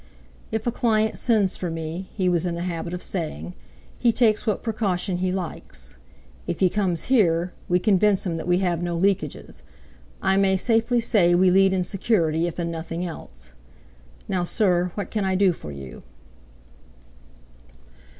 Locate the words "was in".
2.27-2.55